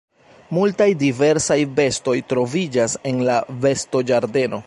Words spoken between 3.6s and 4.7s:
bestoĝardeno.